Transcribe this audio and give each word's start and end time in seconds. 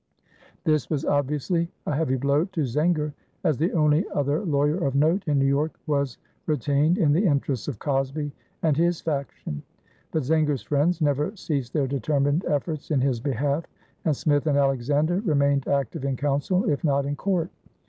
This 0.63 0.89
was 0.89 1.05
obviously 1.05 1.69
a 1.85 1.93
heavy 1.95 2.15
blow 2.15 2.45
to 2.45 2.61
Zenger, 2.61 3.13
as 3.43 3.57
the 3.59 3.71
only 3.73 4.03
other 4.15 4.43
lawyer 4.43 4.83
of 4.87 4.95
note 4.95 5.27
in 5.27 5.37
New 5.37 5.45
York 5.45 5.73
was 5.85 6.17
retained 6.47 6.97
in 6.97 7.13
the 7.13 7.23
interests 7.23 7.67
of 7.67 7.77
Cosby 7.77 8.31
and 8.63 8.75
his 8.75 8.99
faction. 8.99 9.61
But 10.11 10.23
Zenger's 10.23 10.63
friends 10.63 11.01
never 11.01 11.35
ceased 11.37 11.73
their 11.73 11.85
determined 11.85 12.45
efforts 12.45 12.89
in 12.89 12.99
his 12.99 13.19
behalf, 13.19 13.65
and 14.03 14.15
Smith 14.17 14.47
and 14.47 14.57
Alexander 14.57 15.19
remained 15.19 15.67
active 15.67 16.03
in 16.03 16.17
counsel 16.17 16.67
if 16.67 16.83
not 16.83 17.05
in 17.05 17.15
court. 17.15 17.51